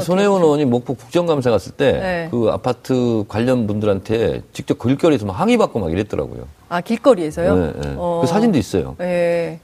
[0.00, 2.28] 손혜원 의원이 목포 국정감사 갔을 때그 네.
[2.30, 6.46] 그 아파트 관련 분들한테 직접 길거리에서 막 항의받고 막 이랬더라고요.
[6.68, 7.56] 아, 길거리에서요?
[7.56, 7.94] 네, 네.
[7.96, 8.20] 어.
[8.22, 8.94] 그 사진도 있어요.
[8.98, 9.60] 네.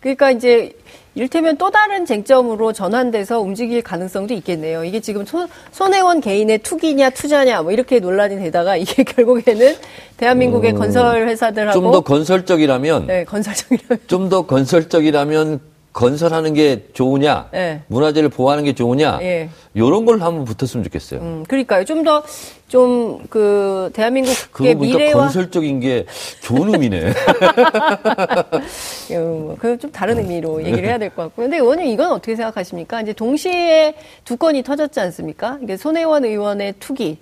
[0.00, 0.72] 그러니까 이제
[1.14, 4.84] 이를테면 또 다른 쟁점으로 전환돼서 움직일 가능성도 있겠네요.
[4.84, 9.74] 이게 지금 손, 손혜원 개인의 투기냐 투자냐 뭐 이렇게 논란이 되다가 이게 결국에는
[10.18, 15.60] 대한민국의 음, 건설 회사들하고 좀 더 건설적이라면 네, 건설적이라면 좀 더 건설적이라면
[16.06, 17.80] 건설하는 게 좋으냐, 네.
[17.86, 19.48] 문화재를 보호하는 게 좋으냐, 네.
[19.72, 21.20] 이런 걸 한번 붙었으면 좋겠어요.
[21.20, 21.84] 음, 그러니까요.
[21.86, 22.22] 좀 더
[22.68, 26.04] 좀 그 대한민국의 미래와 건설적인 게
[26.42, 27.12] 좋은 의미네.
[29.10, 31.42] 뭐, 그좀 다른 의미로 얘기를 해야 될 것 같고.
[31.42, 33.00] 근데 의원님 이건 어떻게 생각하십니까?
[33.00, 35.58] 이제 동시에 두 건이 터졌지 않습니까?
[35.62, 37.18] 이게 손혜원 의원의 투기,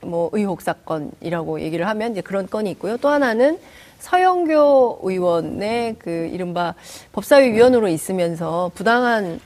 [0.00, 2.96] 뭐 의혹 사건이라고 얘기를 하면 이제 그런 건이 있고요.
[2.96, 3.58] 또 하나는
[4.04, 6.74] 서영교 의원의 그 이른바
[7.12, 9.40] 법사위 위원으로 있으면서 부당한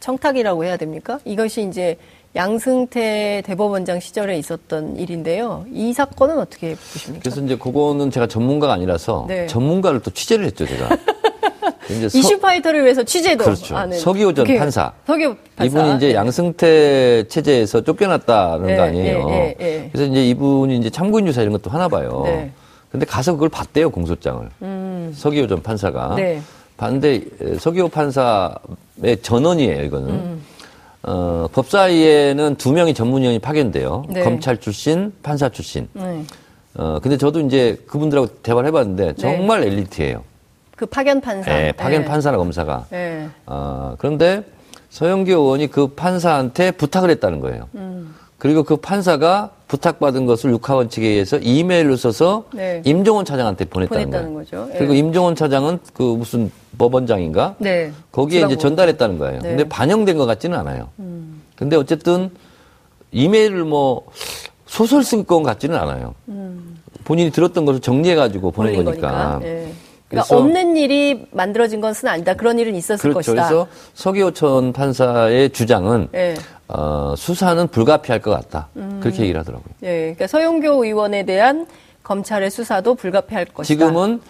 [0.00, 1.18] 청탁이라고 해야 됩니까?
[1.24, 1.96] 이것이 이제
[2.36, 5.64] 양승태 대법원장 시절에 있었던 일인데요.
[5.72, 7.22] 이 사건은 어떻게 보십니까?
[7.22, 9.46] 그래서 이제 그거는 제가 전문가가 아니라서 네.
[9.46, 10.90] 전문가를 또 취재를 했죠, 제가.
[12.14, 13.74] 이슈 파이터를 위해서 취재도 그렇죠.
[13.74, 13.98] 하는.
[13.98, 14.92] 서기호 전 판사.
[15.06, 15.64] 서기호 판사.
[15.64, 16.14] 이분이 이제 네.
[16.14, 19.26] 양승태 체제에서 쫓겨났다는 네, 거 아니에요.
[19.30, 22.50] 네, 네, 그래서 이제 이분이 이제 참고인 조사 이런 것도 하나 봐요.
[22.88, 22.92] 네.
[22.92, 25.12] 근데 가서 그걸 봤대요 공소장을 음.
[25.14, 26.40] 서기호 전 판사가 네.
[26.76, 30.42] 봤는데 서기호 판사의 전원이에요 이거는 음.
[31.02, 34.22] 어, 법사위에는 두 명이 전문위원이 파견돼요 네.
[34.22, 36.24] 검찰 출신 판사 출신 네.
[36.74, 39.14] 어, 근데 저도 이제 그분들하고 대화를 해봤는데 네.
[39.14, 40.22] 정말 엘리트예요
[40.76, 42.08] 그 파견 판사 네, 파견 네.
[42.08, 43.28] 판사나 검사가 네.
[43.46, 44.44] 어, 그런데
[44.90, 48.14] 서영기 의원이 그 판사한테 부탁을 했다는 거예요 음.
[48.38, 52.82] 그리고 그 판사가 부탁받은 것을 육하원 측에 의해서 이메일로 써서 네.
[52.84, 54.68] 임종원 차장한테 보냈다는, 보냈다는 거죠.
[54.72, 54.78] 예.
[54.78, 57.56] 그리고 임종원 차장은 그 무슨 법원장인가?
[57.58, 57.92] 네.
[58.10, 59.40] 거기에 이제 전달했다는 거예요.
[59.40, 59.48] 네.
[59.50, 60.88] 근데 반영된 것 같지는 않아요.
[60.98, 61.42] 음.
[61.54, 62.30] 근데 어쨌든
[63.12, 64.06] 이메일을 뭐
[64.66, 66.14] 소설 쓴것 같지는 않아요.
[66.28, 66.78] 음.
[67.04, 69.38] 본인이 들었던 것을 정리해가지고 보낸 거니까.
[69.42, 69.72] 네.
[70.08, 72.34] 그러니까 없는 일이 만들어진 것은 아니다.
[72.34, 73.32] 그런 일은 있었을 그렇죠.
[73.32, 73.48] 것이다.
[73.48, 76.34] 그래서 서기호천 판사의 주장은 네.
[76.68, 78.68] 어, 수사는 불가피할 것 같다.
[78.76, 79.00] 음.
[79.02, 79.74] 그렇게 얘기를 하더라고요.
[79.80, 81.66] 네, 그러니까 서용교 의원에 대한
[82.02, 83.64] 검찰의 수사도 불가피할 것이다.
[83.86, 84.20] 지금은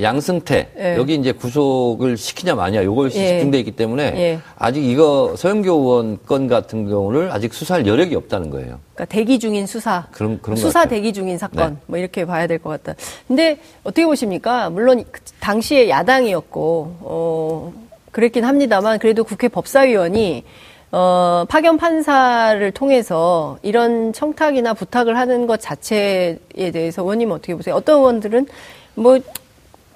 [0.00, 0.96] 양승태 예.
[0.96, 3.10] 여기 이제 구속을 시키냐 마냐 요걸 예.
[3.10, 4.38] 집중돼 있기 때문에 예.
[4.58, 8.78] 아직 이거 서영교 의원 건 같은 경우를 아직 수사할 여력이 없다는 거예요.
[8.94, 10.84] 그러니까 대기 중인 수사, 그런- 그런 것 수사.
[10.86, 11.76] 대기 중인 사건, 네.
[11.86, 12.98] 뭐 이렇게 봐야 될 것 같다.
[13.26, 14.68] 근데 어떻게 보십니까?
[14.70, 17.72] 물론 그 당시에 야당이었고, 어,
[18.12, 20.44] 그랬긴 합니다만 그래도 국회 법사위원이
[20.92, 26.38] 어, 파견 판사를 통해서 이런 청탁이나 부탁을 하는 것 자체에
[26.72, 27.74] 대해서 의원님 어떻게 보세요?
[27.74, 28.46] 어떤 의원들은
[28.94, 29.18] 뭐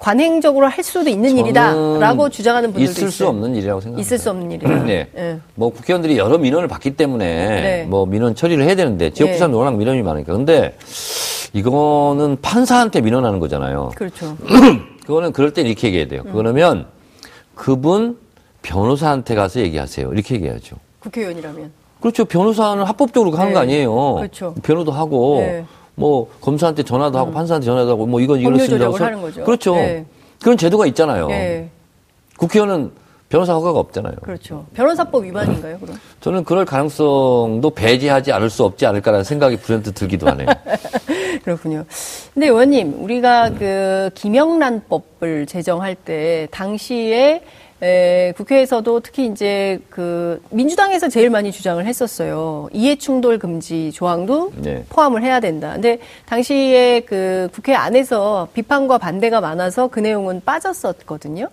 [0.01, 3.11] 관행적으로 할 수도 있는 일이다라고 주장하는 분들도 있을 있어요.
[3.11, 4.01] 수 없는 일이라고 생각합니다.
[4.01, 4.83] 있을 수 없는 일이다.
[4.83, 5.07] 네.
[5.15, 5.37] 예.
[5.53, 7.85] 뭐 국회의원들이 여러 민원을 받기 때문에 네.
[7.87, 9.57] 뭐 민원 처리를 해야 되는데 지역구사는 네.
[9.57, 10.33] 워낙 민원이 많으니까.
[10.33, 10.75] 근데
[11.53, 13.91] 이거는 판사한테 민원하는 거잖아요.
[13.95, 14.35] 그렇죠.
[15.05, 16.23] 그거는 그럴 때 이렇게 얘기해야 돼요.
[16.33, 16.87] 그러면
[17.53, 18.17] 그분
[18.63, 20.11] 변호사한테 가서 얘기하세요.
[20.13, 20.77] 이렇게 얘기해야죠.
[21.01, 21.71] 국회의원이라면.
[21.99, 22.25] 그렇죠.
[22.25, 23.53] 변호사는 합법적으로 하는 네.
[23.53, 24.15] 거 아니에요.
[24.15, 24.55] 그렇죠.
[24.63, 25.65] 변호도 하고 네.
[26.01, 28.89] 뭐 검사한테 전화도 하고 판사한테 전화도 하고 뭐 이건 이렇습니다.
[29.05, 29.43] 하는 거죠.
[29.43, 29.75] 그렇죠.
[29.75, 30.03] 네.
[30.41, 31.27] 그런 제도가 있잖아요.
[31.29, 31.69] 예.
[32.37, 32.91] 국회의원은
[33.29, 34.15] 변호사 허가가 없잖아요.
[34.23, 34.65] 그렇죠.
[34.73, 35.95] 변호사법 위반인가요, 그럼?
[36.19, 40.47] 저는 그럴 가능성도 배제하지 않을 수 없지 않을까라는 생각이 불현듯 들기도 하네요.
[41.45, 41.85] 그렇군요.
[42.33, 47.43] 근데 의원님, 우리가 그 김영란법을 제정할 때 당시에
[47.83, 52.69] 에, 국회에서도 특히 이제 그 민주당에서 제일 많이 주장을 했었어요.
[52.73, 54.85] 이해충돌 금지 조항도 네.
[54.89, 55.73] 포함을 해야 된다.
[55.73, 61.47] 근데 당시에 그 국회 안에서 비판과 반대가 많아서 그 내용은 빠졌었거든요.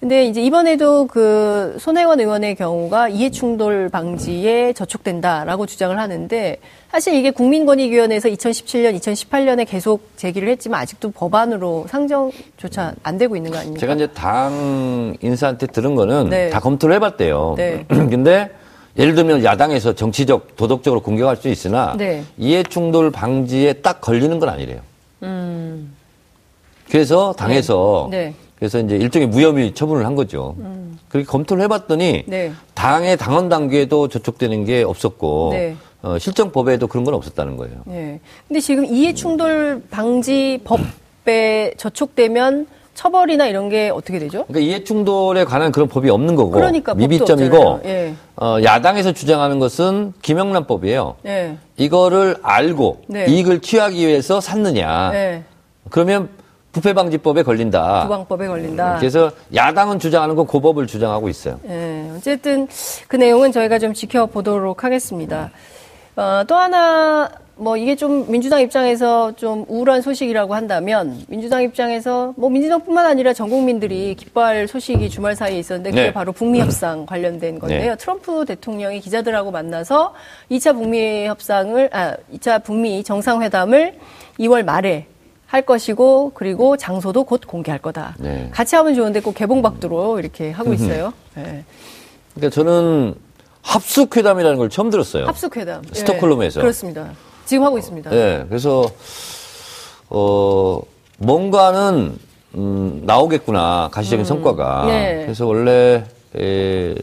[0.00, 6.56] 근데 이제 이번에도 그 손혜원 의원의 경우가 이해충돌 방지에 저촉된다라고 주장을 하는데
[6.90, 13.58] 사실 이게 국민권익위원회에서 2017년, 2018년에 계속 제기를 했지만 아직도 법안으로 상정조차 안 되고 있는 거
[13.58, 13.78] 아닙니까?
[13.78, 16.48] 제가 이제 당 인사한테 들은 거는 네.
[16.48, 17.54] 다 검토를 해봤대요.
[17.58, 17.84] 네.
[17.88, 18.50] 근데
[18.96, 22.24] 예를 들면 야당에서 정치적, 도덕적으로 공격할 수 있으나 네.
[22.38, 24.80] 이해충돌 방지에 딱 걸리는 건 아니래요.
[26.90, 28.10] 그래서 당에서 음.
[28.10, 28.34] 네.
[28.60, 30.54] 그래서 이제 일종의 무혐의 처분을 한 거죠.
[31.08, 32.52] 그렇게 검토를 해봤더니 네.
[32.74, 35.76] 당의 당원 단계도 저촉되는 게 없었고 네.
[36.02, 37.76] 어, 실정법에도 그런 건 없었다는 거예요.
[37.88, 38.20] 예.
[38.46, 44.44] 근데 지금 이해 충돌 방지 법에 저촉되면 처벌이나 이런 게 어떻게 되죠?
[44.46, 47.80] 그러니까 이해 충돌에 관한 그런 법이 없는 거고 그러니까 미비점이고.
[47.86, 48.14] 예.
[48.36, 51.16] 어, 야당에서 주장하는 것은 김영란법이에요.
[51.24, 51.56] 예.
[51.78, 53.24] 이거를 알고 네.
[53.26, 55.12] 이익을 취하기 위해서 샀느냐.
[55.14, 55.44] 예.
[55.88, 56.28] 그러면
[56.72, 58.04] 부패방지법에 걸린다.
[58.04, 58.96] 부방법에 걸린다.
[58.98, 61.58] 그래서 야당은 주장하는 건그 법을 주장하고 있어요.
[61.68, 62.68] 예, 어쨌든
[63.08, 65.50] 그 내용은 저희가 좀 지켜보도록 하겠습니다.
[66.16, 72.48] 어, 또 하나 뭐 이게 좀 민주당 입장에서 좀 우울한 소식이라고 한다면 민주당 입장에서 뭐
[72.48, 76.12] 민주당뿐만 아니라 전 국민들이 기뻐할 소식이 주말 사이에 있었는데 그게 네.
[76.12, 77.90] 바로 북미 협상 관련된 건데요.
[77.90, 77.96] 네.
[77.96, 80.14] 트럼프 대통령이 기자들하고 만나서
[80.50, 83.98] 2차 북미 협상을 아 2차 북미 정상회담을
[84.38, 85.06] 2월 말에
[85.50, 88.14] 할 것이고 그리고 장소도 곧 공개할 거다.
[88.20, 88.48] 네.
[88.52, 91.12] 같이 하면 좋은데 꼭 개봉박두로 이렇게 하고 있어요.
[91.34, 91.64] 네.
[92.34, 93.16] 그러니까 저는
[93.62, 95.26] 합숙회담이라는 걸 처음 들었어요.
[95.26, 95.82] 합숙회담.
[95.92, 96.60] 스톡홀름에서.
[96.60, 97.10] 예, 그렇습니다.
[97.46, 98.10] 지금 하고 있습니다.
[98.10, 98.88] 네, 그래서
[100.08, 100.80] 어
[101.18, 102.16] 뭔가는
[102.54, 104.84] 음, 나오겠구나 가시적인 성과가.
[104.86, 105.22] 네.
[105.24, 106.04] 그래서 원래
[106.38, 106.94] 에,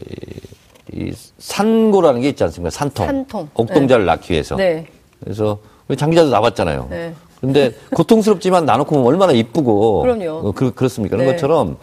[0.90, 2.70] 이 산고라는 게 있지 않습니까?
[2.70, 3.06] 산통.
[3.06, 3.50] 산통.
[3.52, 4.56] 옥동자를 낳기 위해서.
[4.56, 4.86] 네.
[5.22, 6.88] 그래서 우리 장 기자도 나왔잖아요.
[7.40, 7.52] 네.
[7.52, 10.48] 근데 고통스럽지만 나놓고 보면 얼마나 이쁘고 그럼요.
[10.48, 11.16] 어, 그, 그렇습니까?
[11.16, 11.32] 그런 네.
[11.34, 11.76] 것처럼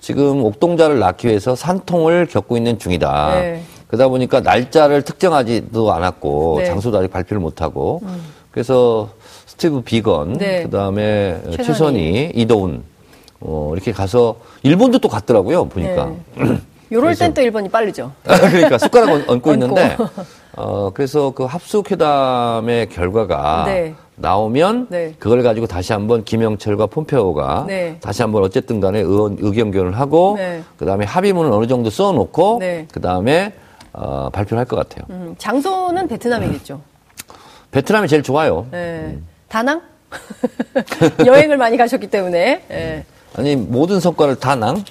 [0.00, 3.40] 지금 옥동자를 낳기 위해서 산통을 겪고 있는 중이다.
[3.40, 3.62] 네.
[3.88, 6.64] 그러다 보니까 날짜를 특정하지도 않았고 네.
[6.64, 6.66] 음.
[6.68, 8.00] 장소도 아직 발표를 못 하고
[8.52, 9.08] 그래서
[9.46, 10.62] 스티브 비건 네.
[10.62, 11.64] 그다음에 최선희.
[11.66, 12.84] 최선희 이도훈
[13.40, 16.12] 어, 이렇게 가서 일본도 또 갔더라고요 보니까
[16.92, 18.12] 요럴 땐 또 일본이 빠르죠.
[18.22, 19.52] 그러니까 숟가락 얹- 얹고 얹고.
[19.54, 19.96] 있는데
[20.56, 23.94] 어 그래서 그 합숙회담의 결과가 네.
[24.20, 25.14] 나오면 네.
[25.18, 27.96] 그걸 가지고 다시 한번 김영철과 폼페오가 네.
[28.00, 30.62] 다시 한번 어쨌든 간에 의원 의견 교환을 하고 네.
[30.78, 32.86] 그다음에 합의문을 어느 정도 써 놓고 네.
[32.92, 33.52] 그다음에
[33.92, 35.04] 어 발표를 할 것 같아요.
[35.10, 36.80] 음, 장소는 베트남이겠죠.
[37.72, 38.66] 베트남이 제일 좋아요.
[38.72, 39.18] 예.
[39.48, 39.80] 다낭?
[41.26, 42.62] 여행을 많이 가셨기 때문에.
[42.70, 43.04] 예.
[43.36, 44.82] 아니 모든 성과를 다 낭?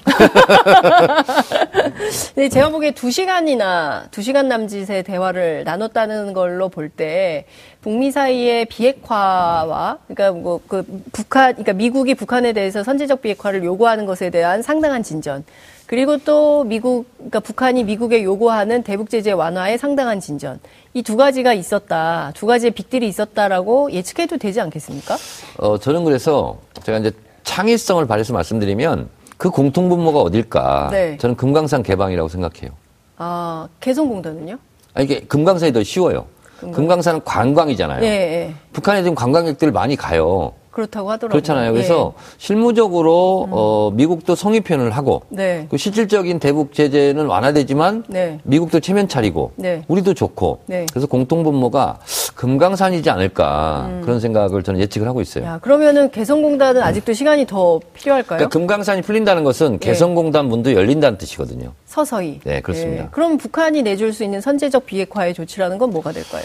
[2.34, 7.46] 근데 제가 보기에 두 시간이나 두 시간 남짓의 대화를 나눴다는 걸로 볼 때
[7.82, 14.30] 북미 사이의 비핵화와 그러니까 뭐 그 북한 그러니까 미국이 북한에 대해서 선제적 비핵화를 요구하는 것에
[14.30, 15.46] 대한 상당한 진전
[15.86, 20.60] 그리고 또 미국 그러니까 북한이 미국에 요구하는 대북 제재 완화에 상당한 진전
[20.94, 25.15] 이 두 가지가 있었다 두 가지의 빅딜이 있었다라고 예측해도 되지 않겠습니까?
[25.58, 27.12] 어 저는 그래서 제가 이제
[27.44, 30.89] 창의성을 발휘해서 말씀드리면 그 공통분모가 어딜까?
[30.92, 31.18] 네.
[31.18, 32.72] 저는 금강산 개방이라고 생각해요.
[33.18, 34.58] 아 개성공단은요?
[34.96, 36.26] 아, 이게 금강산이 더 쉬워요.
[36.60, 38.04] 금강 산은 관광이잖아요.
[38.04, 38.54] 예, 예.
[38.74, 40.54] 북한에 지금 관광객들 많이 가요.
[40.71, 41.29] 그렇다고 하더라고요.
[41.29, 41.73] 그렇잖아요.
[41.73, 42.21] 그래서 예.
[42.38, 45.67] 실무적으로 어, 미국도 성의 표현을 하고 네.
[45.69, 48.39] 그 실질적인 대북 제재는 완화되지만 네.
[48.43, 49.84] 미국도 체면 차리고 네.
[49.88, 50.86] 우리도 좋고 네.
[50.91, 51.99] 그래서 공통 분모가
[52.36, 54.01] 금강산이지 않을까 음.
[54.03, 55.45] 그런 생각을 저는 예측을 하고 있어요.
[55.45, 58.38] 야, 그러면은 개성공단은 아직도 시간이 더 필요할까요?
[58.38, 59.77] 그러니까 금강산이 풀린다는 것은 예.
[59.77, 61.73] 개성공단 문도 열린다는 뜻이거든요.
[61.86, 62.39] 서서히.
[62.43, 63.03] 네, 그렇습니다.
[63.05, 63.08] 예.
[63.12, 66.43] 그럼 북한이 내줄 수 있는 선제적 비핵화의 조치라는 건 뭐가 될까요?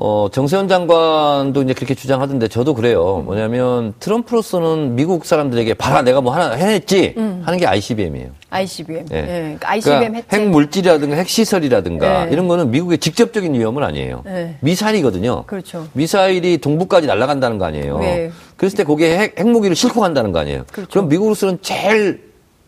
[0.00, 3.22] 어, 정세현 장관도 이제 그렇게 주장하던데 저도 그래요.
[3.24, 8.28] 뭐냐면 트럼프로서는 미국 사람들에게 봐라 내가 뭐 하나 해냈지 하는 게 ICBM이에요.
[8.50, 9.06] ICBM.
[9.12, 9.16] 예.
[9.16, 9.22] 예.
[9.26, 10.36] 그러니까 ICBM 그러니까.
[10.36, 12.32] 핵 물질이라든가 핵 시설이라든가 네.
[12.32, 14.22] 이런 거는 미국의 직접적인 위험은 아니에요.
[14.24, 14.56] 네.
[14.60, 15.44] 미사일이거든요.
[15.46, 15.88] 그렇죠.
[15.94, 17.98] 미사일이 동부까지 날아간다는 거 아니에요.
[17.98, 18.30] 네.
[18.56, 20.64] 그랬을 때 거기에 핵, 핵무기를 싣고 간다는 거 아니에요.
[20.70, 21.00] 그렇죠.
[21.00, 22.22] 럼 미국으로서는 제일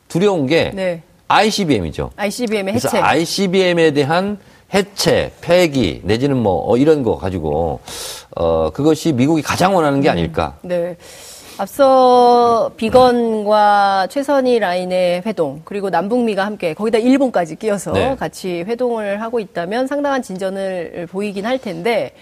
[0.08, 1.02] 두려운 게 네.
[1.28, 2.10] ICBM이죠.
[2.16, 2.98] ICBM의 그래서 해체.
[2.98, 4.38] ICBM에 대한
[4.72, 7.80] 해체, 폐기 내지는 뭐 어, 이런 거 가지고
[8.36, 10.56] 어 그것이 미국이 가장 원하는 게 아닐까.
[10.62, 10.96] 네.
[11.58, 18.16] 앞서 비건과 최선희 라인의 회동 그리고 남북미가 함께 거기다 일본까지 끼어서 네.
[18.16, 22.12] 같이 회동을 하고 있다면 상당한 진전을 보이긴 할 텐데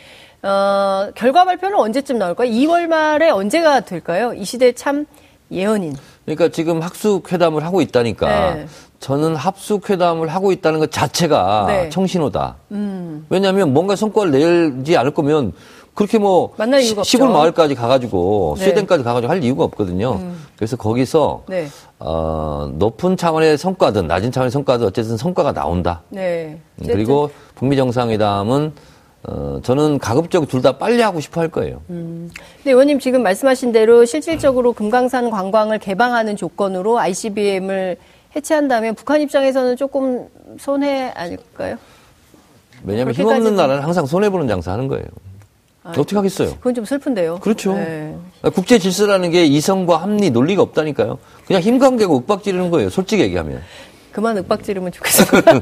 [0.43, 2.51] 어, 결과 발표는 언제쯤 나올까요?
[2.51, 4.33] 2월 말에 언제가 될까요?
[4.35, 5.07] 이 시대 참
[5.51, 5.97] 예언인.
[6.25, 8.67] 그러니까 지금 학숙 회담을 하고 있다니까 네.
[9.01, 11.85] 저는 합숙 회담을 하고 있다는 것 자체가 네.
[11.85, 11.91] 음.
[11.91, 12.57] 청신호다.
[13.29, 15.53] 왜냐하면 뭔가 성과를 내지 않을 거면
[15.95, 17.27] 그렇게 뭐 시- 없죠.
[17.27, 18.63] 마을까지 가가지고 네.
[18.63, 18.65] 음.
[18.65, 20.21] 스웨덴까지 가가지고 할 이유가 없거든요.
[20.57, 21.69] 그래서 거기서 네.
[22.01, 26.03] 어, 높은 차원의 성과든 낮은 차원의 성과든 어쨌든 성과가 나온다.
[26.11, 26.59] 네.
[26.83, 28.73] 음, 그리고 북미 정상회담은
[29.25, 31.81] 어, 저는 가급적 둘 다 빨리 하고 싶어 할 거예요.
[31.89, 32.31] 근데
[32.71, 37.97] 의원님 지금 말씀하신 대로 실질적으로 금강산 관광을 개방하는 조건으로 ICBM을
[38.37, 41.77] 해체한다면 북한 입장에서는 조금 손해 아닐까요?
[42.85, 45.05] 왜냐하면 힘없는 나라는 항상 손해보는 장사 하는 거예요.
[45.83, 46.51] 아, 어떻게 하겠어요?
[46.57, 47.39] 그건 좀 슬픈데요.
[47.39, 47.75] 그렇죠.
[47.75, 48.15] 네.
[48.55, 51.19] 국제 질서라는 게 이성과 합리, 논리가 없다니까요.
[51.47, 52.91] 그냥 힘 관계고 윽박 지르는 거예요.
[52.91, 53.63] 솔직히 얘기하면.
[54.13, 55.61] 그만 윽박 지르면 좋겠습니다.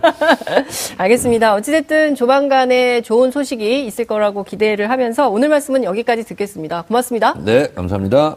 [0.98, 1.54] 알겠습니다.
[1.54, 6.82] 어찌됐든 조만간에 좋은 소식이 있을 거라고 기대를 하면서 오늘 말씀은 여기까지 듣겠습니다.
[6.82, 7.34] 고맙습니다.
[7.44, 8.36] 네, 감사합니다.